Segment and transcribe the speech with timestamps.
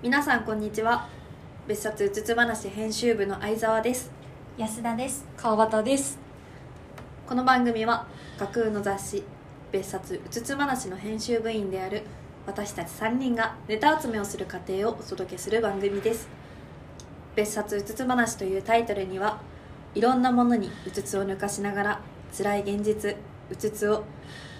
[0.00, 1.08] 皆さんこんにちは。
[1.66, 4.12] 別冊うつつ話編集部の相沢です。
[4.56, 5.26] 安田です。
[5.36, 6.20] 川端です。
[7.26, 8.06] この番組は
[8.38, 9.24] 架空の雑誌
[9.72, 12.02] 別冊うつつ話の編集部員である
[12.46, 16.28] 私たち3人がネタ集めをする過程をお届けする番組です。
[17.34, 19.40] 別冊うつつ話というタイトルには
[19.96, 22.00] いろんなものにうつつを抜かしながら
[22.32, 23.16] 辛い現実
[23.50, 24.04] うつつを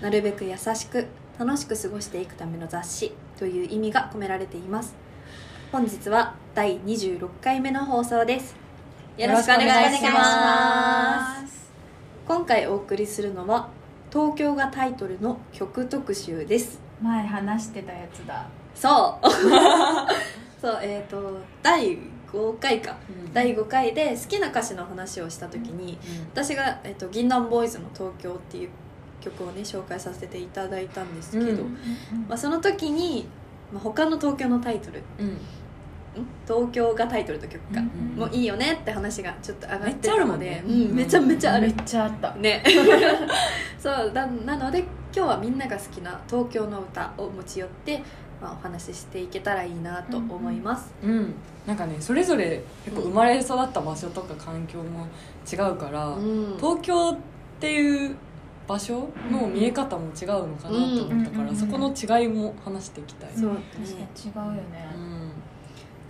[0.02, 1.06] なるべく優しく
[1.38, 5.07] 楽しく過ごしていくための雑誌という意味が込められています
[5.70, 8.56] 本日は第26回目の放送です。
[9.18, 11.70] よろしくお願いします。
[12.26, 13.68] 今回お送りするのは
[14.10, 16.80] 東京がタイトルの曲特集です。
[17.02, 18.46] 前話してたやつだ。
[18.74, 19.28] そう。
[20.58, 21.98] そうえっ、と第
[22.32, 22.96] 5回か、
[23.34, 25.98] 第5回で好きな歌詞の話をした時に、
[26.32, 28.70] 私が、えっと銀杏ボーイズの「東京」っていう
[29.20, 31.78] 曲をね紹介させていただいたんですけど、うん
[32.26, 33.28] まあ、その時に、
[33.70, 35.38] まあ、他の東京のタイトルうんん
[36.46, 40.64] 東京がタイトルと曲か、うんもういいよねって話がちょっと上がってるもんで、ね。
[40.66, 41.68] うん、めちゃめちゃある。
[41.68, 42.34] めっちゃあった。
[42.34, 42.64] ね。
[43.78, 44.80] そうだなので
[45.14, 48.02] 今日はみんなが好きな東京の歌を持ち寄って、
[48.42, 51.34] まあ、お話ししていけたらいいなと思います、うん。
[51.66, 55.06] なんかねそれぞれ結構生まれ育った場所とか環境も
[55.50, 56.56] 違うから、うん。
[56.56, 57.16] 東京っ
[57.60, 58.16] ていう
[58.68, 64.94] 場所の見え方も違うのかなと思ったから、うんそこの違いも話していきたい、そう確かに違うよね。
[64.94, 65.07] うん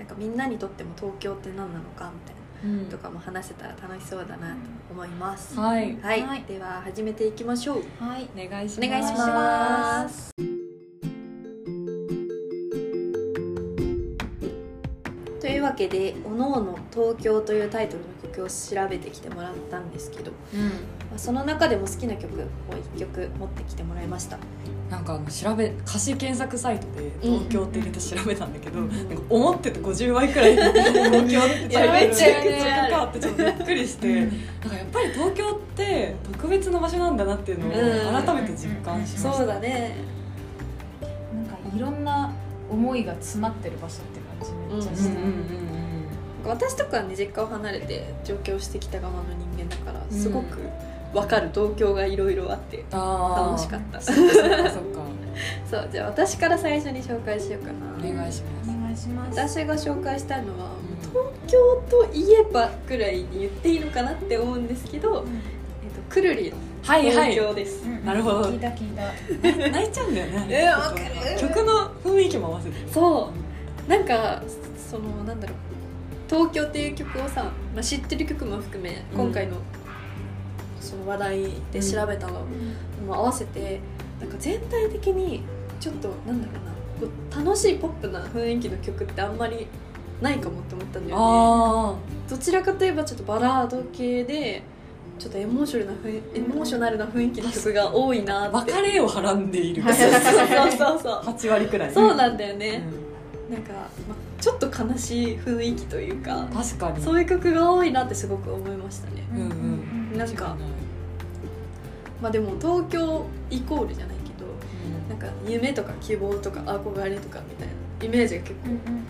[0.09, 2.87] かみんなにとっても東京って何なのかみたいなうん。
[2.87, 4.57] とかも話せたら楽しそうだなと
[4.91, 5.97] 思います、はい。
[6.01, 6.43] はい、はい。
[6.43, 7.83] では始めていきましょう。
[8.01, 8.29] はい。
[8.37, 8.91] お願いしおます。
[8.91, 10.31] 願いします。
[15.41, 20.61] というわけで「おのおの東京」というタイトルの曲を調べてきてもらったんですけど、うん。
[20.61, 20.73] ま
[21.17, 22.45] あその中でも好きな曲を
[22.95, 24.39] 1曲持ってきてもらいました。
[24.91, 28.89] なんかあの調べ歌詞検索サイトで「東京」って入れて調べたんだけど、うん。
[28.89, 30.73] なんか思ってた50倍くらい 東
[31.29, 38.25] 京っていやめっちゃめちゃかってちょっとびっくりして、なんかやっぱり東京って特別な場所なんだなっていうのをうん。
[38.25, 39.97] 改めて実感しました、そうだね。
[41.35, 42.33] なんかいろんな
[42.71, 45.68] 思いが詰まってる場所って感じめっちゃした、うんうんうん
[46.45, 49.23] 私とかはね実家を離れて上京してきた側の
[49.57, 50.19] 人間だからうん。
[50.19, 50.59] すごく
[51.13, 51.51] 分かる。
[51.55, 54.01] 東京がいろいろあって楽しかった。
[54.01, 54.57] そっかそっか。
[54.71, 54.99] そっか
[55.71, 57.87] そうじゃあ私から最初に紹介しようかな。
[57.97, 58.71] お願いします。
[58.71, 59.39] お願いします。
[59.39, 61.17] 私が紹介したいのはうん東
[61.47, 65.25] 京といえばくらいに言っていいのかなって思うんですけど、
[65.85, 67.33] えっと、くるりのはいはい。
[67.33, 68.43] 東京です、うんなるほど。
[68.43, 69.03] 聞いた聞いた。
[69.71, 70.47] 泣いちゃうんだよね。
[70.49, 71.39] えわかる。
[71.39, 72.93] 曲の雰囲気も合わせて。
[72.93, 73.31] そ
[73.87, 73.91] う。
[73.91, 74.43] なんか
[74.91, 75.68] そのなんだろう
[76.29, 77.45] 東京っていう曲をさ、
[77.75, 79.57] まあ、知ってる曲も含め今回の
[80.81, 82.47] その話題で調べたの
[83.07, 83.81] も合わせて
[84.21, 85.43] なんか全体的に
[85.81, 89.67] ちょっとなんだろうな楽しいポップな雰囲気の曲ってあんまり
[90.21, 91.23] ないかもって思ったんだよね。
[91.23, 91.95] あ
[92.29, 94.63] どちらかといえばちょっとバラード系で
[95.19, 98.73] ちょっとエモーショナルな雰囲エモーショナルな雰囲気の曲が多いなあって。
[98.73, 99.83] 別れをはらんでいる。
[99.87, 100.11] そうそう
[100.71, 101.23] そうそう。
[101.25, 101.93] 8割くらい。
[101.93, 102.83] そうなんだよね、
[103.49, 103.79] うなんか、ま
[104.15, 107.03] あ、ちょっと悲しい雰囲気というかん確かに。
[107.03, 109.25] そういう曲が多いなってすごく思いましたね。
[109.33, 109.41] うん
[110.13, 110.19] うん。
[110.19, 110.57] なんか
[112.23, 115.09] まあでも東京イコールじゃないけどうん。
[115.09, 118.55] なんか夢とか希望とか憧れとかみたいなイメージが結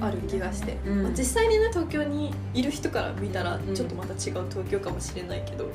[0.00, 3.74] 構ある気がして、うんまあ、実際にね東京にいる人から見たらうん。
[3.74, 5.72] ちょっとまた違う東京かもしれないけど、うん。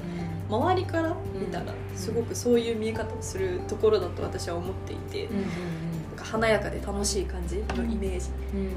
[0.49, 8.69] 周りから見たらうんすごくそういう見え方をするところだと私は思っていて、うんうんなんか華やかで楽しい感じのイメージ、うん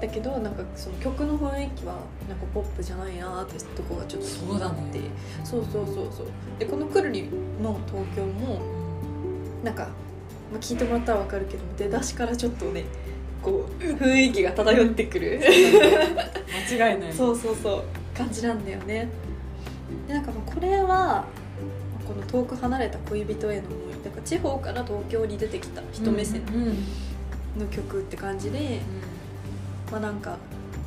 [0.00, 1.94] だけどなんかその曲の雰囲気は
[2.28, 5.00] なんかポップじゃないなってとこがちょっと気になって。
[5.44, 6.26] そう,、そうそうそう。
[6.58, 7.28] でこのくるり
[7.62, 8.60] の東京も
[9.64, 9.84] なんか、
[10.52, 12.84] まあ、聞いてもらったら分かるけど出だしからちょっとね
[13.42, 15.40] こう雰囲気が漂ってくる。
[16.68, 17.12] 間違いない。
[17.12, 17.84] そうそうそう。
[18.16, 19.08] 感じなんだよね。
[20.06, 21.24] でなんかまあこれは
[22.06, 24.04] この遠く離れた恋人への思い。
[24.04, 26.76] だから地方から東京に出てきた人目線うんうん。
[27.58, 28.80] の曲って感じで、
[29.90, 30.36] まあなんか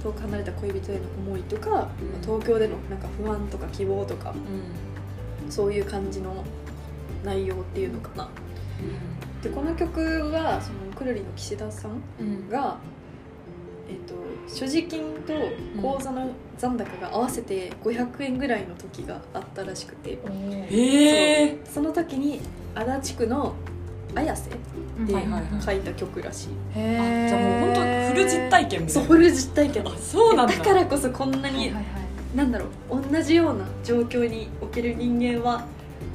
[0.04, 1.88] 遠く離れた恋人への思いとか、まあ
[2.22, 4.34] 東京でのなんか不安とか希望とか
[5.50, 6.44] そういう感じの
[7.24, 8.30] 内容っていうのかな。
[9.44, 10.00] でこの曲
[10.32, 12.50] はそのくるりの岸田さんうん。
[12.50, 12.78] が、
[13.90, 14.14] えっと
[14.48, 15.34] 所持金と
[15.82, 20.20] 口座の残高が合わせて500円ぐらいの時があったらしくて。
[20.70, 22.42] へえその時に
[22.76, 23.56] 足立区の
[24.16, 24.58] 綾瀬で
[25.64, 27.82] 書いた曲らしい、へあえじゃあもう本当
[28.14, 28.90] フル実体験みたいうな。
[28.90, 29.88] そフル実体験。
[29.88, 30.56] あそうなんだ。
[30.56, 31.74] だからこそこんなに、
[32.36, 35.66] なんだろう同じような状況における人間は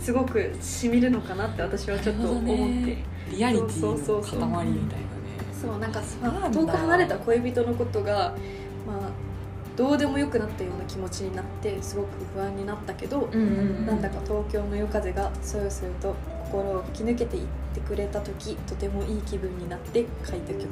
[0.00, 2.98] すごくしみるのかなって私はちょっと思って、
[3.30, 4.40] リアリティのそうそうそうそう。
[4.40, 4.76] 塊みたいなね。
[5.52, 6.00] そそうなんか
[6.50, 8.34] 遠く離れた恋人のことが
[8.86, 9.10] まあ
[9.76, 13.36] どうでもよくなったような気持ちになってすごく不安になったけど、う
[13.84, 16.14] なんだか東京の夜風がそよそよと
[16.50, 20.66] 心を吹き抜けていってくれた時とてもいい気分になって書いた曲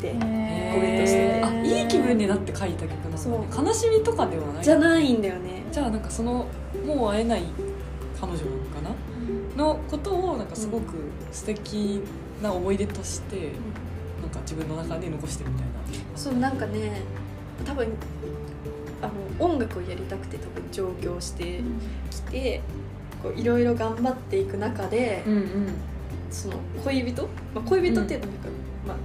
[0.00, 4.64] で、コメントしてあいい気分になって書いた曲なの、ね、悲しみとかではない。
[4.64, 5.64] じゃないんだよね。
[5.72, 6.46] じゃあなんかその
[6.84, 7.42] もう会えない
[8.20, 8.90] 彼女なのかな？
[9.56, 10.94] のことをなんかすごく
[11.32, 12.02] 素敵
[12.42, 13.52] な思い出として、
[14.20, 15.72] なんか自分の中で残してるみたいな。
[16.16, 17.02] そうなんかね
[17.64, 17.88] 多分
[19.00, 19.06] あ
[19.38, 21.60] の音楽をやりたくて多分上京して
[22.10, 22.83] きてこう
[23.32, 25.44] いろいろ頑張っていく中で、うんうん。
[26.30, 26.54] その
[26.84, 27.22] 恋人、
[27.54, 28.48] まあ、恋人っていうのはなんか、
[28.88, 28.96] まあ、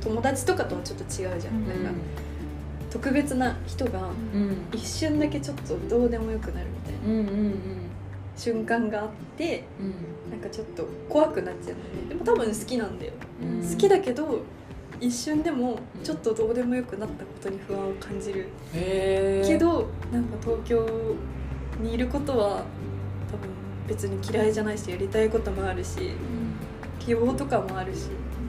[0.00, 2.00] 友達とかとはちょっと違うじゃん,、うんなんか
[2.90, 4.56] 特別な人がうん。
[4.72, 7.54] 一瞬だけちょっとどうでもよくなるみたいなうんうんうん。
[8.36, 9.82] 瞬間があってう
[10.28, 10.30] ん。
[10.30, 12.08] なんかちょっと怖くなっちゃうんだよね。
[12.08, 13.68] でも多分好きなんだよ、うん。
[13.70, 14.40] 好きだけど
[15.00, 18.48] 一瞬でもちょっとどうでもよくなったことに不安を感じる。
[18.74, 20.86] へえけどなんか東京
[21.82, 22.64] にいることは
[23.88, 26.12] 別に嫌いじゃないしやりたいこともあるし
[27.00, 28.08] 希望とかもあるし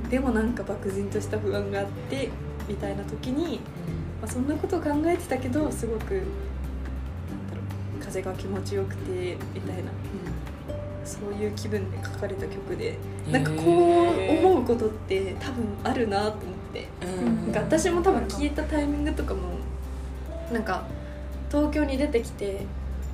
[0.09, 2.29] でもなんか漠然とした不安があって
[2.67, 3.59] みたいな時に、
[4.21, 6.23] まあ、そんなことを考えてたけどすごくなんだ
[7.55, 7.61] ろ
[7.99, 9.91] う風が気持ちよくてみたいな
[11.05, 12.97] そういう気分で書かれた曲で
[13.31, 16.33] なんかこう思うことって多分あるなと思っ
[16.73, 16.87] て。
[17.01, 19.41] うんなんか私も多分聞いたタイミングとかも
[20.53, 20.85] なんか
[21.49, 22.65] 東京に出てきて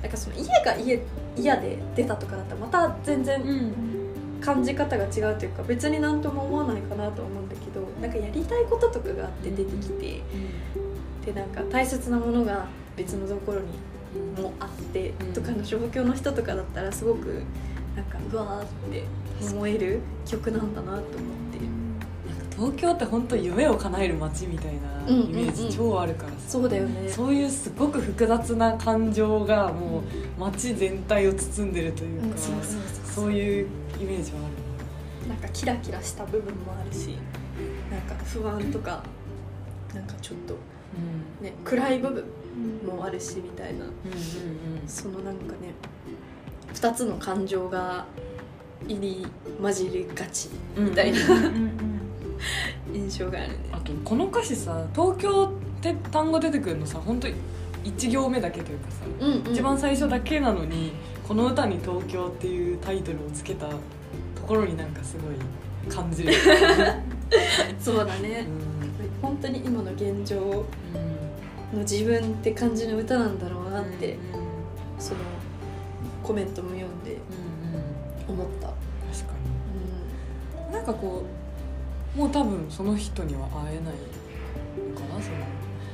[0.02, 1.00] なんかその家が家
[1.36, 3.72] 嫌で出たとかだったらまた全然うん。
[4.40, 10.22] 感じ方が違うというか別になんとも思わないかなとは思うんだけどなんかやりたいこととかがあって出てきて
[11.24, 12.66] でなんか大切なものが
[12.96, 13.66] 別のところに
[14.40, 15.32] もあってうん。
[15.32, 17.42] とかの状況の人とかだったらすごく
[17.96, 19.04] なんかうわーって
[19.52, 21.45] 思える曲なんだなと思って。
[22.56, 26.36] 東京って本当夢を叶える街みたいなうんイメージ超あるからさ。
[26.48, 27.08] そうだよね。
[27.08, 32.32] そういうすごく複雑な感情がもう街全体を包んでるというか、うん
[33.14, 33.66] そういう
[34.00, 34.38] イメージは
[35.28, 35.34] な。
[35.34, 37.16] んかキラキラした部分もあるし
[37.90, 39.02] なんか不安とか
[39.94, 42.24] なんかちょっとある、ね暗い部分
[42.86, 43.84] もあるしみたいな。
[43.84, 43.88] うん、うんう
[44.84, 44.88] ん。
[44.88, 45.74] そのなんかね
[46.74, 48.06] 2つの感情が
[48.86, 49.26] 入り
[49.60, 51.85] 混じりがちうんみたいなうんうん
[52.96, 53.54] 印象があるね。
[53.72, 55.44] あとこの歌詞さ「東京」
[55.78, 59.52] って単語出てくるのさ本当1行目だけというかさ、うんうん。
[59.52, 60.92] 一番最初だけなのに
[61.26, 63.74] この歌に「東京」っていうタイトルをつけたと
[64.46, 66.32] ころになんかすごい感じる、
[67.78, 68.46] そうだうねん。
[69.22, 70.46] 本当に今の現状う
[71.74, 74.18] んの自分って感じの歌なんだろうなってうん。
[74.98, 75.20] その
[76.22, 78.40] コメントも読んでうんうん。
[78.40, 79.34] 思った、確か
[80.64, 81.45] うになんかこう
[82.16, 83.94] もう多分その人には会えない
[84.94, 85.36] のかなその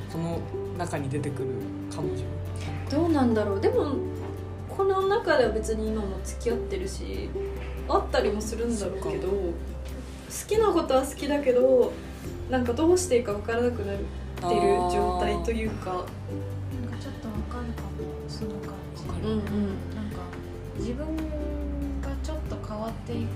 [0.09, 0.39] その
[0.77, 1.49] 中に出てくる
[1.91, 2.15] 彼女。
[2.15, 2.23] ん、
[2.89, 3.33] どうなん。
[3.33, 3.95] だろうでも
[4.69, 7.29] この中では別に今も付き合ってるし
[7.89, 9.53] あったりもするんだろうけど好
[10.47, 11.91] きなことは好きだけど
[12.49, 14.05] なんかどうしていいか分からなくなるっ
[14.39, 15.91] ていう状態というか。
[15.91, 16.07] なんか
[17.01, 17.89] ちょっとわかるかも
[18.29, 19.07] その感じ。
[19.07, 19.41] わかるうんうん。
[19.95, 20.21] なんか
[20.77, 21.05] 自分
[22.01, 23.27] がちょっと変わっていく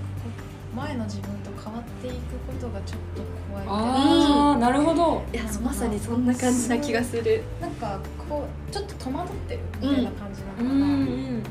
[0.78, 2.14] 前の自分と変わっていく
[2.46, 4.34] ことがちょっと怖いみたいな。
[4.50, 5.22] ああなるほど。
[5.32, 7.42] いやまさにそんな感じな気がする。
[7.60, 11.42] なんかこうちょっと戸惑ってるみたいな感じなのかな、うん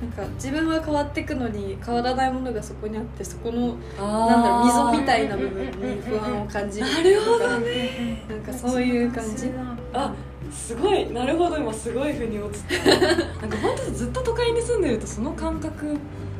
[0.00, 8.24] なんか自分は変わっていくのに変わらないものがそこにあってそこのなんだろう溝みたいな部分に不安を感じる なるほどね。
[8.28, 9.50] なんかそういう感じ。
[9.92, 10.14] あ
[10.52, 11.12] すごい。
[11.12, 11.56] なるほど。
[11.56, 12.86] 今すごい腑に落ちた。
[12.94, 15.96] なんか本当ずっと都会に住んでるとその感覚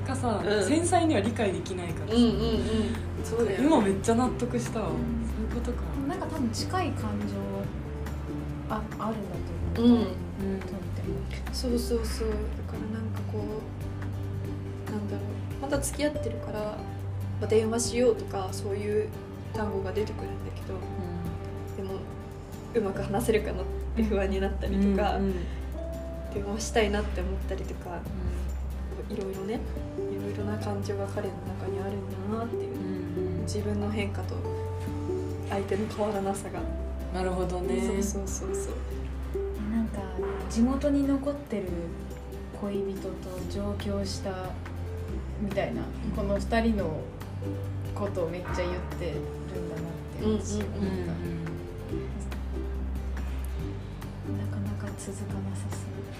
[0.09, 0.65] がさ、うん。
[0.65, 2.35] 繊細には理解できないからさ、うんうんうん。
[3.23, 4.91] そうだよ今めっちゃ納得したわ、ん。
[4.91, 5.83] そういうことか。
[6.09, 9.37] なんか多分近い感情ああるんだ
[9.75, 9.88] とう。
[9.88, 9.93] ん。
[9.93, 11.53] 思う、とっても。
[11.53, 12.29] そうそうそう。
[12.29, 13.38] だからなんかこ
[14.88, 15.62] うなんだろう。
[15.62, 16.77] まだ付き合ってるから、ま
[17.43, 19.09] あ、電話しようとかそういう
[19.53, 20.79] 単語が出てくるんだけど
[21.77, 21.99] でも
[22.75, 23.65] うまく話せるかなっ
[23.97, 25.35] て不安になったりとか、うんうん。
[26.33, 28.00] 電話したいなって思ったりとか
[29.11, 29.55] いろいろね。
[29.55, 29.59] い
[30.38, 32.73] ろな感情が彼の中にあるんだなっていう。
[32.73, 32.99] うん
[33.49, 34.35] 自分の変化と
[35.49, 36.61] 相手の変わらなさが、
[37.14, 37.80] なるほどね。
[37.80, 38.75] そうそうそうそう。
[39.73, 40.02] なんか
[40.50, 41.64] 地元に残ってる
[42.61, 43.14] 恋人と
[43.50, 44.50] 上京した
[45.40, 45.80] みたいな
[46.14, 47.00] この2人の
[47.95, 48.68] ことをめっちゃ言っ
[48.99, 49.14] て
[49.54, 50.85] るんだなって私思った、うん。
[50.85, 51.48] うんなか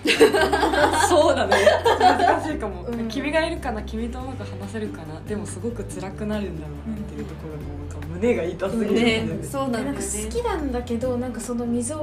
[0.09, 0.25] そ
[1.27, 1.57] うそうだね。
[1.99, 3.09] 難しいかも、うん。
[3.09, 5.21] 君がいるかな君とうまく話せるかな。
[5.27, 9.93] でもすごく辛くなるんだろうなっていうところがなんか胸が痛すぎるそうなんだよね。
[9.93, 11.95] なんか好きなんだけどなんかその溝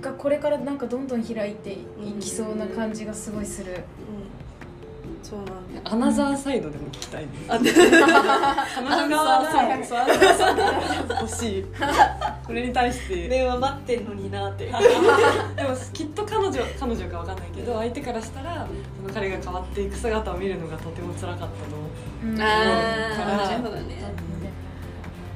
[0.00, 1.76] がこれからなんかどんどん開いてい
[2.20, 3.78] きそうな感じがすごいする、うん。
[5.22, 5.52] そうなん
[5.84, 7.22] アナザーサイドでも聞きたい。
[7.22, 10.62] ねあ彼女側アンサーサイド。
[11.14, 11.64] が欲しい
[12.46, 13.28] これに対して。
[13.28, 14.66] 電話待ってんのになって。
[14.66, 14.78] でも
[15.92, 18.66] きっと彼女彼女かわかんないけど相手からしたら
[19.00, 21.86] その彼が変わっていく姿を見るのがとても辛かったと思
[22.24, 22.34] ううん。
[22.34, 24.12] あからあなるほどね。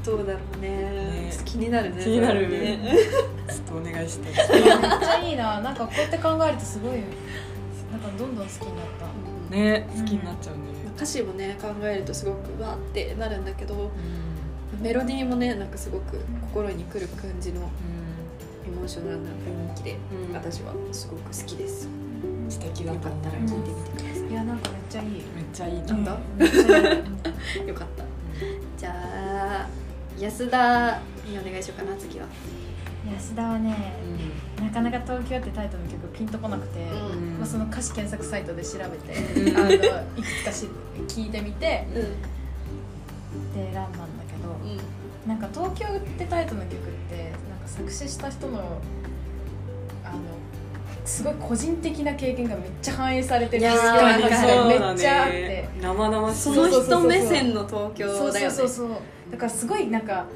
[0.04, 2.48] どうだろうねね気になるね気になる。
[2.48, 2.78] ね。
[3.48, 4.70] ちょっとお願いしたいめっ
[5.00, 5.60] ちゃいいな。
[5.60, 6.92] なんかこうやって考えるとすごい
[7.90, 9.26] なんかどんどん好きになった。
[9.50, 10.62] ね好きになっちゃうね、
[10.96, 13.90] 歌詞もね考えるとすごくわーってなるんだけど
[14.80, 16.18] メロディーもねなんかすごく
[16.52, 17.70] 心にくる感じの
[18.66, 19.96] エモーショナルな雰囲気で、
[20.28, 20.34] うん。
[20.34, 21.88] 私はすごく好きです。
[22.48, 25.08] 素敵だかったら聞いてみてください、いやなんかめっちゃいい。
[25.08, 26.04] めっちゃいいなん。
[26.04, 26.12] だ
[27.66, 28.04] よかった。
[28.78, 29.68] じゃあ
[30.18, 32.26] 安田にお願いしようかな次は。
[33.12, 33.94] 安田はね
[34.60, 37.38] なかなか東京ってタイトルの曲ピンとこなくて、うん。
[37.38, 39.56] まあ、その歌詞検索サイトで調べて、うん。
[39.56, 39.86] あのいく
[40.42, 40.68] つかし
[41.08, 42.22] 聞いてみてうん。
[43.54, 44.05] で選んだんだけど
[45.26, 48.58] なんか「東京」ってタイトルの曲ってなんか作詞した人の
[50.04, 50.18] あの
[51.04, 55.32] すごい個人的な経験がめっちゃ反映されてるいやーよめっちゃあって。
[55.32, 55.68] ね。
[55.80, 58.88] 生々しいその人目線の東京そうだよねそうそう。
[58.88, 58.98] そう
[59.30, 60.26] だからすごいなんかあの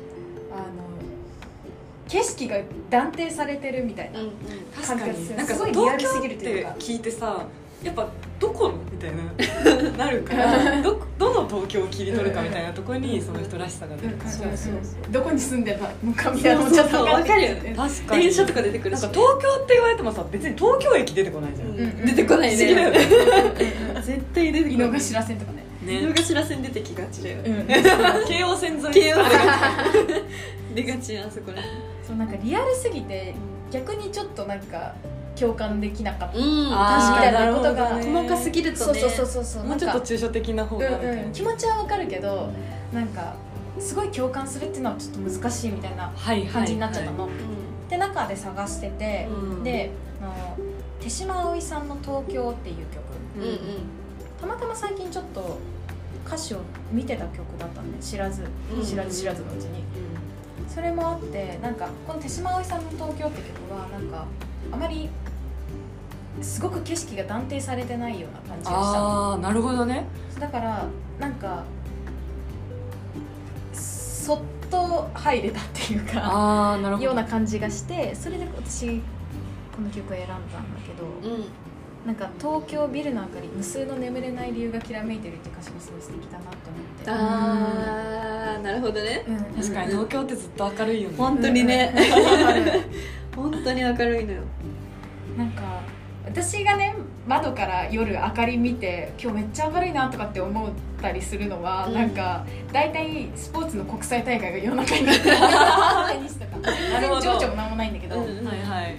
[2.09, 2.57] 景色が
[2.89, 4.33] 断定されてるみたいな、うんうん。
[4.75, 5.37] 確かに。
[5.37, 6.75] なんかすごいリアルすぎるというか。
[6.79, 7.47] 東京って聞いてさ
[7.83, 9.97] やっぱどこのみたいな。
[10.05, 14.15] なるからどどの東京を切り取るかみたいなところにその人らしさが出る。
[14.17, 14.73] からそうそう。
[14.83, 17.75] そうどこに住んでたのかみたいなのもちょっと分かるよね。
[17.77, 18.23] 確かに。
[18.23, 21.79] 電車とか出てくるしねなんか東京って言われてもさ別に東京駅出てこないじゃん、うん。
[21.79, 22.99] うん出てこない不思議だよね。
[22.99, 23.07] ね
[24.03, 25.01] 絶対出て井のこない。
[25.01, 26.01] 頭線とかね。
[26.01, 27.43] 井の頭線出てきがちだよ。
[27.43, 27.83] ね
[28.29, 28.83] 京王線沿い。
[28.93, 29.25] 京王
[30.75, 31.63] 出がちあそこら
[32.07, 33.35] そうなんかリアルすぎて
[33.71, 34.95] 逆にちょっとなんか
[35.39, 36.39] 共感できなかった。
[36.39, 36.69] うん。
[36.73, 38.13] あーみたいなことがね。
[38.13, 39.01] 細かすぎるとね。
[39.01, 39.65] そうそうそうそう。
[39.65, 42.51] もうちょっと抽象的な方がうんうん、気持ちはわかるけど
[42.93, 43.35] なんか
[43.79, 47.29] すごい共感するっていうのはちょっと難しいみたいなはいはい感じになっちゃったの、う
[47.89, 49.65] で中で探してて、うん。
[49.65, 49.91] で
[50.23, 50.57] あの
[51.01, 53.11] 手島葵さんの「東京」っていう曲。
[53.39, 53.59] んうんうん。
[54.41, 55.59] たまたま最近ちょっと
[56.27, 56.59] 歌詞を
[56.93, 58.45] 見てた曲だったんで知らず
[58.75, 58.85] うん。
[58.85, 59.85] 知らず知らずのうちに、
[60.69, 64.27] それもあってなんかこの手島葵さんの「東京」って曲はなんか
[64.73, 65.09] あまり
[66.41, 69.31] すごく景色が断定されてないような感じがしたの。
[69.31, 70.07] ああなるほどね。
[70.39, 70.85] だから
[71.19, 71.65] なんか
[73.73, 74.39] そっ
[74.71, 77.07] と入れたっていうかああなるほど。
[77.07, 79.01] ような感じがしてそれで私
[79.75, 80.47] この曲を選んだんだ
[80.87, 80.93] け
[81.29, 81.45] どうん。
[82.07, 87.11] なんか東京ビルの明かり無数の眠れない理由がきらめいてるって歌詞がすごい素敵だなって思って。
[87.11, 89.23] あーなるほどね。
[89.29, 89.37] うん。
[89.63, 91.17] 確かに東京ってずっと明るいよね。
[91.19, 91.93] 本当にね。
[91.95, 93.11] うん
[93.41, 94.43] 本当に明るいのよ。
[95.37, 95.81] なんか
[96.25, 96.95] 私がね
[97.27, 100.71] 窓から夜明かり見て今日めっちゃ明るいなとかって思っ
[101.01, 101.95] たりするのは、うん。
[101.95, 105.07] なんか大体スポーツの国際大会が夜中に。
[106.61, 108.97] なる情緒もなんもないんだけど、うんはいはい。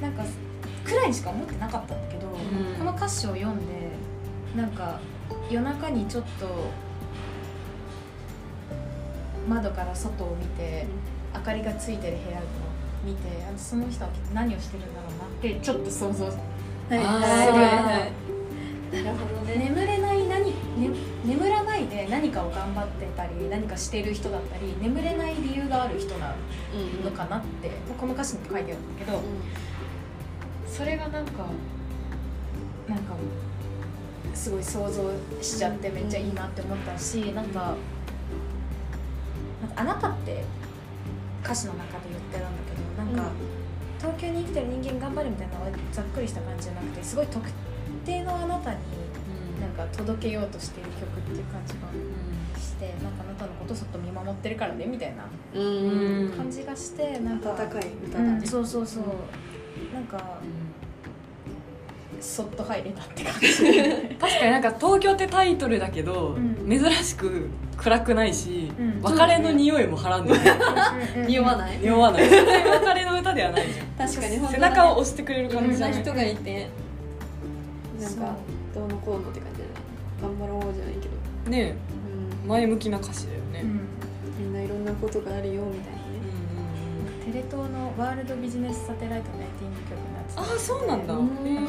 [0.00, 0.22] なんか
[0.84, 2.78] くらいにしか思ってなかったんだけど、ん。
[2.78, 3.64] この歌詞を読んで
[4.56, 4.98] なんか
[5.50, 6.46] 夜中にちょっと
[9.46, 10.86] 窓から外を見て
[11.34, 12.42] 明かりがついてる部屋を
[13.04, 16.24] 見てあのその人は何をしてるんだろうなってちょっと想像。
[16.26, 18.28] はい。
[18.90, 19.56] なるほどね。
[19.56, 20.54] 眠れない何、ね、
[21.24, 26.34] 眠らないで何かを頑張ってたり何かしてる人だったり眠れない理由がある人な
[26.74, 29.22] うんのかなって、この歌詞に書いてあるんだけど
[30.66, 31.46] それがなんか
[32.88, 33.14] なんか
[34.34, 35.10] すごい想像
[35.42, 37.74] しちゃってめっちゃいいなって思ったしなんか
[39.60, 40.44] なんかあなたって
[41.44, 43.30] 歌詞の中で言ってるんだけどなんか、
[43.98, 45.54] 東京に生きてる人間頑張るみたいな
[45.92, 47.44] ざっくりした感じじゃなくてすごい特
[48.04, 48.78] 定のあなたに
[49.60, 51.88] なんか届けようとしている曲っていう感じが
[52.60, 55.24] してなんかあなたのことそっと見守ってるからねみたいな
[55.54, 55.62] うん。
[55.62, 58.86] うんうん感じがしてなんか温かい歌うんだねそうそう。
[58.86, 59.04] そう
[59.92, 60.38] なんか
[62.20, 63.48] そっと入れたって感じ。
[64.18, 66.68] 確かになんか東京ってタイトルだけど、うん。
[66.68, 69.02] 珍しく暗くないし、うん。
[69.02, 70.40] 別れの匂いもはらんでない。
[71.26, 71.78] 匂わない。
[71.78, 72.22] 匂わない。
[72.22, 74.08] 別れの歌ではないじゃん。
[74.08, 74.48] 確かに。
[74.48, 76.00] 背中を押してくれる感じじゃない。
[76.00, 76.68] いろんな人がいて
[78.00, 78.36] なんか
[78.74, 79.70] どうのこうのって感じだね。
[80.20, 81.50] 頑張ろうじゃないけど。
[81.50, 81.76] ね
[82.44, 82.48] うん。
[82.48, 84.44] 前向きな歌詞だよね、うん。
[84.44, 85.97] みんないろんなことがあるよみたいな
[87.28, 91.14] テレ東のワールドビジネスサテライトのエンディング曲になってたああそうなんだ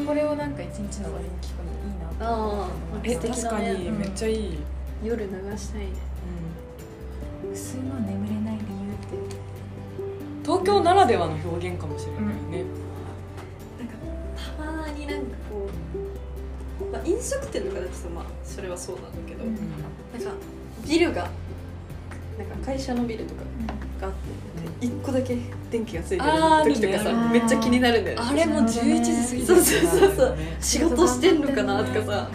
[0.06, 2.64] これをなんか一日の終わりに聞くのいいなと思
[2.98, 4.60] ってえ確かにめっちゃいい、う
[5.04, 5.08] ん。
[5.08, 5.88] 夜流したいね
[7.52, 9.36] 薄いの眠れない理由って。
[10.44, 12.64] 東京ならではの表現かもしれないね、
[13.78, 13.94] なんか
[14.58, 15.70] たまになんかこ
[16.82, 19.56] う、まあ、飲食店とかだとさまあそれはそうなんだけど、うん。
[19.56, 20.32] なんか
[20.88, 21.30] ビルが
[22.38, 23.42] なんか会社のビルとか
[24.00, 24.14] があっ
[24.80, 25.38] て一個だけ
[25.72, 26.24] 電気がついてる
[26.74, 28.26] 時とかさねめっちゃ気になるんだよね。
[28.30, 30.36] あれも11時過ぎそうそうそうそう。
[30.38, 32.30] ね仕事してんのかなとかさ。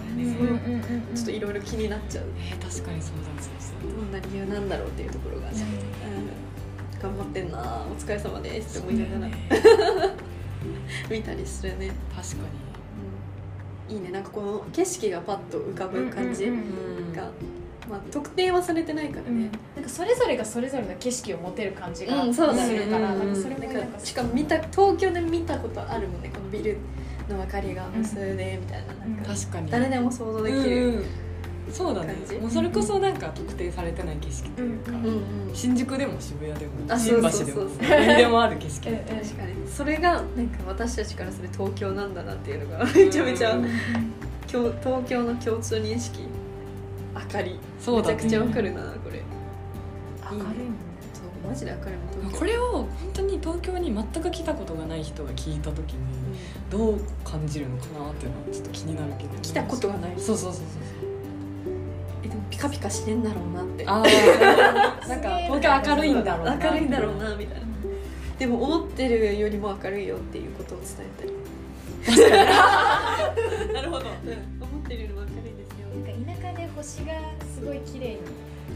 [1.15, 2.25] ちょっといろいろ気になっちゃう。
[2.39, 5.49] えー確かにそうだそうそうどんな理由なんだろうっていうところが。
[5.51, 5.63] ね、
[6.95, 9.33] うん、頑張ってんなお疲れ様ですって思いながら。
[11.11, 12.37] 見たりするね、確か
[13.89, 14.11] うん、いいね。
[14.11, 16.63] なんかこの景色がパッと浮かぶ感じうんに
[17.09, 17.23] うんが、
[17.89, 19.43] まあ、特定はされてないからうん。
[19.43, 19.51] ね、
[19.85, 22.47] かそれぞれがそれぞれの景色を持てる感じがする
[22.87, 26.77] から、うんなんかそれもななんんかかしかも見た東京で見たことあるもんねこのビル
[27.29, 28.95] の明かりが無数でみたいな。
[28.95, 29.71] なんか確かに。
[29.71, 30.89] 誰でも想像できうんる、
[31.67, 31.73] うん。
[31.73, 32.15] そうだね。
[32.41, 35.49] もうそれこそなんか特定されてない景色というか、うんうん。
[35.49, 37.69] うん新宿でも渋谷でもあ新橋でもそうそうそう。
[37.89, 38.91] 何にでもある景色。
[38.91, 38.97] うん。
[38.99, 39.71] 確かに。
[39.71, 43.65] それがなんか私たちからする東京なんだなっていうのがめちゃめちゃうん
[44.53, 46.21] 今日東京の共通認識
[47.15, 48.15] 明かりそうだね。
[48.17, 49.23] めちゃくちゃわかるなこれ
[50.33, 50.77] 明るいもんね。
[51.13, 55.99] そうマジで明かりも東京これを本当に東京に全く来たことがない人が聞いた時に
[56.71, 59.31] どう感じるのかなっていうのはちょっと気になるけど。
[59.43, 60.13] 来たことがない。
[60.17, 60.63] そうそうそうそう
[62.25, 63.85] えでもピカピカしてんだろうなって。
[63.87, 64.03] ああ
[65.09, 66.57] なんか東京明るいんだろうな。
[66.57, 67.67] 明るいんだろうなみたいな。
[68.39, 71.33] でも思ってるよりも明るいよっていうことを伝えたり
[73.73, 74.07] なるほど。
[74.07, 74.13] 思
[74.85, 75.89] ってるよりも明るいですよ。
[75.95, 77.13] なんか田舎で星が
[77.55, 78.19] すごい綺麗に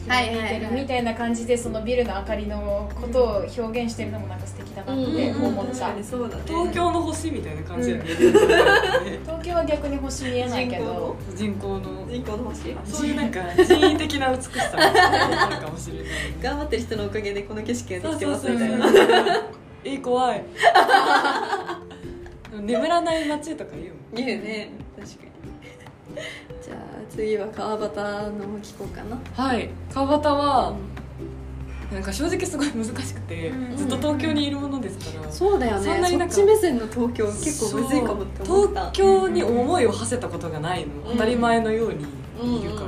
[0.06, 0.52] はいはいはい。
[0.52, 5.02] 見えてるみたいな感じでそのビルの明かりのことを表現してるのもなんか素敵だなって
[5.32, 6.42] 思った確かにそうだね。
[6.46, 8.16] 東京の星みたいな感じで見える、
[9.24, 11.16] 東京は逆に星見えないけど。
[11.34, 12.06] 人口の。
[12.08, 12.74] 人口の星？
[12.84, 16.06] そういうなんか人為的な美しさがあるかもしれない。
[16.42, 19.42] 頑張ってる人のおかげでこの景色ができてそうそうそうますみたいな
[19.84, 20.42] えー怖い。
[22.62, 24.26] 眠らない街とか言うもん。
[24.26, 24.70] 言うね。
[24.98, 25.28] 確かに
[27.18, 29.18] 次は川端の聞こうかな。
[29.34, 29.68] はい。
[29.92, 30.76] 川端は
[31.92, 33.76] なんか正直すごい難しくて、うん。
[33.76, 35.84] ずっと東京にいるものですから、そうだよね。
[35.84, 41.12] そんなにっち目線の東京結構むずいかもって思った東京に思いを馳せたことがないの、うん。
[41.14, 42.84] 当たり前のようにいるか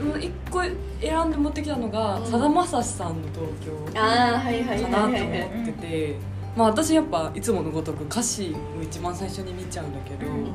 [0.00, 0.62] うんら、うん一個
[1.00, 2.26] 選んで持ってきたのがうん。
[2.26, 6.16] さだまさしさんの東京ああはいはいかなと思ってて、
[6.56, 10.46] まあ私やっぱいつものごとく歌詞を一番最初に見ちゃうんだけど、うん。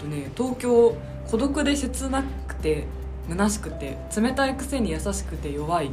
[0.00, 0.96] とね、東京
[1.30, 2.86] 孤独で切なくて
[3.28, 5.90] 虚しくて冷たいくせに優しくて弱い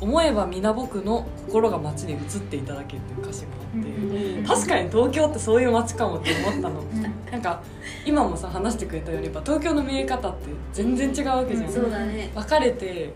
[0.00, 6.82] 思えば皆僕の心が街に移っていただけっていう歌詞があって、うん確かに東京ってそういう街かもって思ったの。
[7.32, 7.62] なんか
[8.04, 11.74] 今もさ話してくれたようにやっぱ東京の見え方って全然違うわけじゃん、うん。
[11.74, 12.30] そうだね。
[12.34, 13.12] 別れて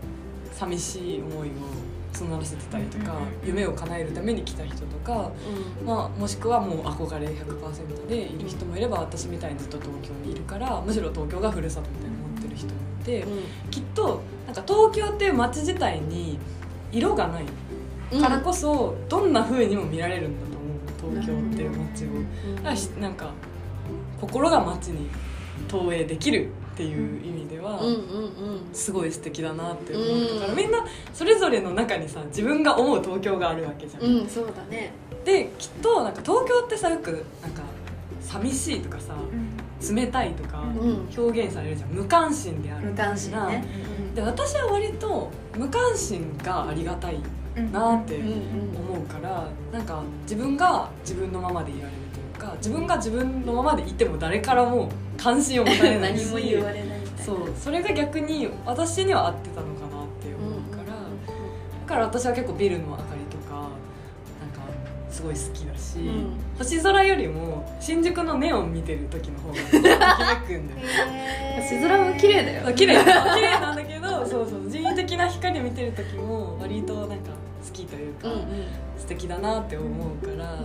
[0.51, 1.51] 寂しい思いを
[2.23, 5.31] 募らせてたりとか、うん夢を叶えるために来た人とか、
[5.85, 13.25] まあ、もしくはもう憧れ100%でいる人もいれば私みたいにずっと東京にいるからむしろ東京がふるさとみたいに思ってる人もいて、
[13.71, 16.37] きっとなんか東京っていう街自体に
[16.91, 17.45] 色がない
[18.11, 18.21] うん。
[18.21, 20.47] からこそどんな風にも見られるんだ
[20.99, 22.55] と思う東京っていう街を。
[22.57, 23.31] だからしなんか
[24.19, 25.09] 心が街に
[25.67, 26.49] 投影できる
[26.81, 27.79] っていう意味では、
[28.73, 30.57] すごい素敵だなって思ったから、うん。
[30.57, 34.91] みんなそれぞれの中にさ自分が思う東京があるわけじゃん、うんそうだね。
[35.23, 37.61] できっとなんか東京ってさよくなんか
[38.19, 39.15] 寂しいとかさ
[39.93, 41.07] 冷たいとかうん。
[41.15, 41.89] 表現されるじゃん。
[41.91, 43.63] 無関心である無関心ね。
[44.15, 47.19] で私は割と無関心がありがたい
[47.71, 52.00] なって思うからなんか自分が自分のままでいられる
[52.41, 63.69] か自分が自分のままでいても誰からも関心を持たれないし 何も言われないそうそれが逆に私には合ってたのかなって思うから、だから私は結構ビルの明かりとかなんか
[65.11, 66.33] すごい好きだし、うん。
[66.57, 73.05] 星空よりも新宿のネオン見てる時の方がときめくんだよね星空も綺麗だよ綺麗綺
[73.41, 77.31] 麗なんだけどそうそう人為的な光見てる時も割となんか
[77.63, 78.47] 好きというか、うんうん
[78.97, 80.59] 素敵だなって思うから、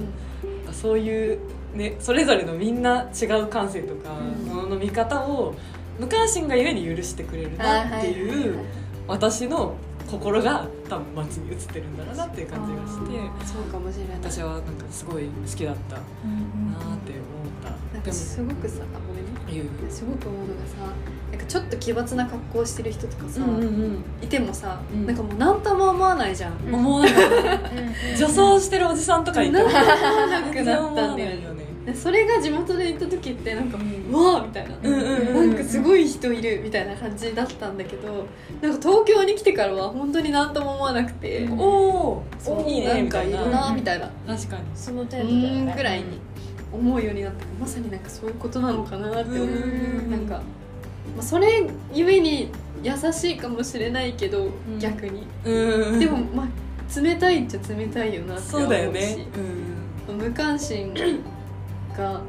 [0.71, 1.41] そういう
[1.77, 4.47] ねそれぞれのみんな違う感性とかうん。
[4.47, 5.55] ものの見方を
[5.99, 8.59] 無関心がゆえに許してくれるなっていう
[9.07, 9.75] 私の
[10.11, 14.17] 心が多分街に映ってるんだろうなっていう感じがしてそうかもしれない。
[14.23, 16.05] 私はなんかすごい好きだったなっ
[16.99, 17.25] て思っ
[17.63, 17.71] た。
[17.71, 17.79] なん。
[17.79, 20.93] かでもすごくさごめんすごく思うのがさ
[21.33, 25.07] なんかちょっと奇抜な格好してる人とかさ、うんうんいてもさ、うん。
[25.07, 27.13] なんかもう何とも思わないじゃん、うん思わない。
[28.17, 29.69] 女装してるおじさんとかいても。
[29.69, 29.73] なん。
[29.73, 38.27] とも思わなくなったんだよねそれが地元で行った時ってなんかうんうわーみたいな、うんうんうんなんかすごい人いるみたいな感じだったんだけど
[38.61, 43.61] なんか東京に来てからは本当に何とも思わなくて、うんおおそういいねなんかいるみたいな。
[43.69, 44.11] なみたいな。
[44.27, 44.63] 確かに。
[44.75, 46.05] その程う度だよねーんぐらいに
[46.73, 49.47] 思うようになったまさになんかそういうことなのかなって思う。
[49.47, 49.49] う
[50.07, 50.43] んなんか、ま
[51.21, 52.51] あ、それゆえに
[52.83, 54.79] 優しいかもしれないけど、ん。
[54.79, 55.27] 逆に。
[55.45, 56.01] うん。
[56.01, 58.65] でもまあ冷たいっちゃ冷たいよなって思うし。
[58.65, 59.19] そうだよね。
[60.09, 60.93] 無関心
[61.97, 62.23] がなんか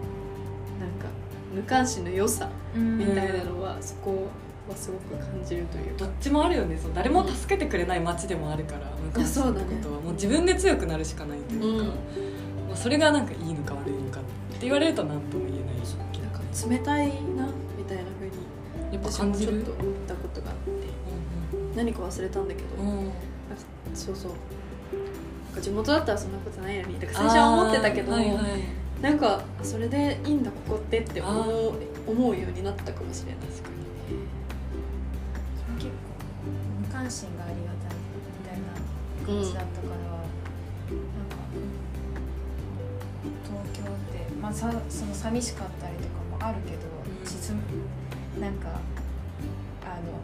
[1.53, 2.97] 無関心の良さうん。
[2.97, 4.27] みたいなのは、そこ
[4.69, 6.05] はすごく感じるというか。
[6.05, 6.77] どっちもあるよね。
[6.77, 9.99] そう誰も助けてくれない街でもあるから無関心ってことは。
[10.01, 11.87] もう自分で強くなるしかないというか、うん。
[11.87, 11.93] ま
[12.73, 14.23] あ、それがなんかいいのか悪いのかっ
[14.59, 15.85] て言われると何とも言えない。
[15.85, 18.33] しなんか冷たいなみたいな風に
[18.91, 19.53] やっぱ私感じる？
[19.53, 20.97] もちょっと思ったことがあって。
[21.75, 22.89] 何か忘れたんだけど、うん。
[22.89, 23.13] うんなんか
[23.93, 24.31] そうそう。
[25.61, 28.35] 地元だったらそんなことないのにとか最初は思ってたけど、はいはい
[29.01, 31.73] なんかそれでいいんだここってって思う
[32.07, 33.75] 思うようになったかもしれない確かに
[35.75, 35.93] 結構
[36.81, 37.97] 無関心がありがたい
[38.39, 38.73] みたいな
[39.25, 41.37] 感じだったから、なんか
[43.43, 47.25] 東京って、まあ、さその寂しかったりとかもあるけど、うん。
[47.25, 47.55] 実
[48.39, 48.79] なんか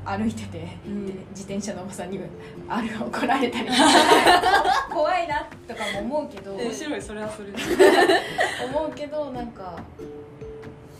[0.05, 1.05] 歩いてて、うん。
[1.07, 2.19] で自転車のおばさんに
[2.67, 3.69] ある怒られたり。
[4.91, 7.57] 怖いなとかも思うけど面白いそれはそれで。
[8.65, 9.75] 思うけどなんか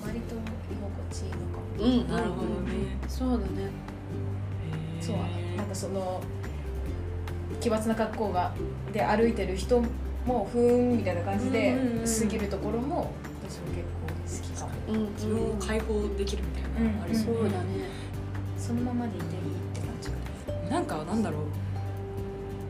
[0.05, 1.63] 割と居心地いいのかも。
[1.79, 2.97] うんなるほどね。
[3.07, 3.43] そうだね。
[4.99, 5.17] そう
[5.57, 6.21] なんかその
[7.59, 8.53] 奇抜な格好が
[8.91, 9.81] で歩いてる人
[10.25, 12.05] もふーんみたいな感じでうんうんうん。
[12.05, 13.11] 過ぎるところも
[13.43, 14.71] 私も結構好きかも。
[14.89, 17.92] うん自分を解放できるみたいなのあるしそうだね
[18.63, 19.33] そのままでいていいっ
[19.73, 20.15] て感じか
[20.71, 20.79] な。
[20.79, 21.41] んかなんだろう。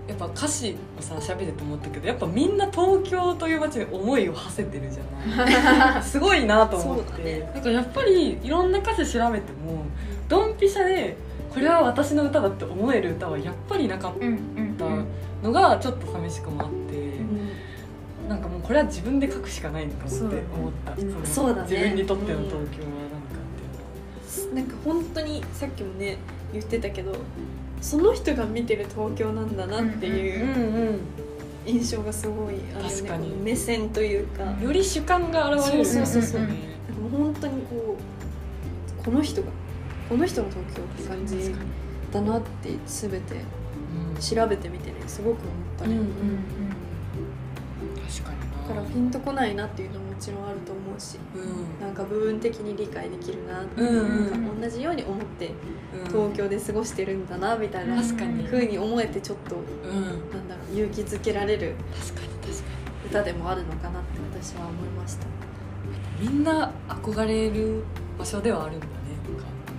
[0.10, 6.02] やっぱ歌詞をさ喋れて思ったけどやっぱみんな東京という街に思いを馳せてるじゃない。
[6.04, 7.52] すごいなと思って、ね。
[7.54, 9.86] なんかやっぱりいろんな歌詞調べても
[10.28, 11.16] ドンピシャで
[11.54, 14.28] これは私の歌だって思える歌はやっぱりなかっうん
[14.58, 14.86] うんた
[15.44, 17.20] のがちょっと寂しくもあって、
[18.28, 20.96] なんかもうこれは自分で書くしかないのかもって思った。
[20.96, 21.68] そうのそうだね。
[21.70, 23.12] 自分にとっての東京はうのは
[24.54, 26.18] なんか本当にさっきもね
[26.52, 27.16] 言ってたけど
[27.82, 31.00] その人が見てる東京なんだなっていううん
[31.66, 33.30] 印象がすごいあるよね確かに。
[33.32, 36.42] この目線というか、うんより主観が現れるそうそうそうそう。
[36.42, 36.48] ね
[37.02, 37.98] もう本当にこ
[39.02, 39.48] うこの人が
[40.10, 41.54] この人の東京って感じ
[42.12, 43.36] だなって全て
[44.20, 45.39] 調べてみてねすごく思っ
[45.80, 45.88] た。
[45.88, 46.73] ね、うんうん確かにだ
[48.63, 51.86] からピンとこないなっていうのももちろんあると思うしうん。
[51.86, 54.32] なんか部分的に理解できるなって、うんうん。
[54.32, 55.52] なんか同じように思って
[55.93, 56.08] うん。
[56.08, 58.43] 東京で過ごしてるんだなみたいな確かに。
[58.45, 60.02] 風に思えてちょっとうん。
[60.32, 61.76] なんだろう勇気づけられる
[63.06, 65.26] 歌でもあるのかなって私は思いました。
[66.21, 67.84] にみんな憧れる
[68.17, 68.91] 場所ではあるんだね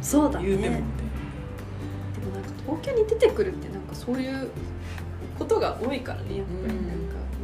[0.03, 0.57] そうだね。
[0.57, 4.51] でもなんか東京に出てくるってなんかそういう
[5.39, 6.87] ことが多いからねやっぱりうん。
[6.89, 6.94] なんか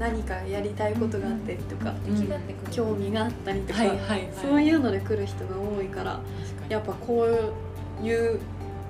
[0.01, 1.93] 何かやりたいことがあったりとか、
[2.71, 4.31] 興味があったりとか、はいはいはい。
[4.41, 6.19] そういうので来る人が多いから
[6.71, 7.27] やっぱこ
[8.03, 8.41] ういう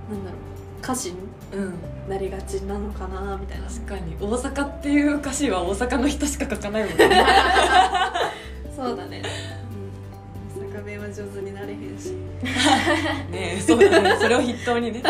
[0.08, 1.18] なんだろう歌詞に
[1.52, 1.74] うん。
[2.08, 3.66] なりがちなのかなみたいな。
[3.66, 4.14] 確かに。
[4.20, 7.24] 大阪っていう歌詞は大阪の人しか書かないもんね。
[8.74, 9.22] そうだね、
[10.56, 12.14] うん、大阪弁は上手になれへんし。
[13.30, 14.16] ねえそうだね。
[14.20, 15.02] それを筆頭にね。
[15.02, 15.08] こ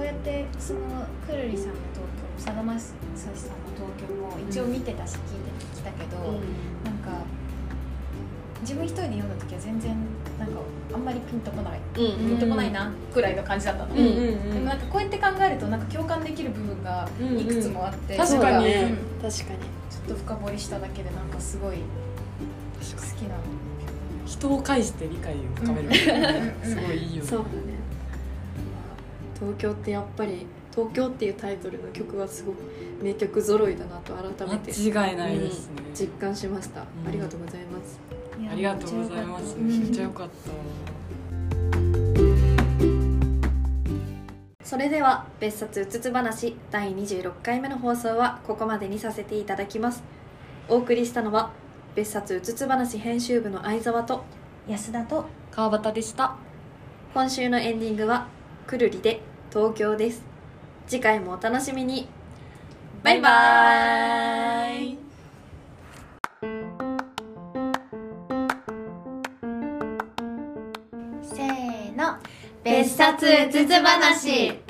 [0.00, 0.80] うやってその
[1.26, 1.95] くるりさんの東京
[2.46, 6.16] さだまさしさんの東京も一応見てたし聞いてきたけど、
[6.84, 7.24] なんか
[8.60, 9.96] 自分一人で読んだ時は全然
[10.38, 10.60] なんか
[10.94, 14.52] あんまりピンとこない、うんピンとこないなくらいの感じだったの、うんうんうん。
[14.52, 18.96] でもなんかこうやって考えるとなんか共感できる部分がいくつもあって、うんうん確かにうん。
[18.96, 19.30] 確かに。
[19.30, 21.82] ちょっと深掘りしただけでなんかすごい好
[22.96, 23.34] 確かにきな。
[23.34, 23.40] の
[24.24, 25.88] 人を介して理解を深める。
[25.88, 26.70] うん。
[26.70, 27.28] すごいいいよね。
[27.28, 27.50] そうだね、
[28.72, 30.46] まあ東京ってやっぱり
[30.76, 32.58] 東京っていうタイトルの曲はすごく
[33.02, 35.76] 名曲揃いだなと改めて間違いないですね。
[35.78, 36.82] うん実感しました、ん。
[36.82, 37.98] ありがとうございます。
[38.50, 39.56] ありがとうございます。
[39.58, 40.50] めっちゃ良めっちゃ良かった。
[40.50, 40.60] かっ
[44.60, 50.02] たそれでは「別冊うつつ話」第26回目の放送はここまでにさせていただきます。
[50.68, 51.52] お送りしたのは
[51.94, 54.24] 別冊うつつ話編集部の相沢と
[54.68, 56.36] 安田と川端でした。
[57.14, 58.26] 今週のエンディングは
[58.66, 60.35] くるりで東京です
[60.86, 62.08] 次回もお楽しみに。
[63.02, 64.98] バイバーイ。
[71.22, 71.46] せ
[72.62, 74.65] 別冊うつつ話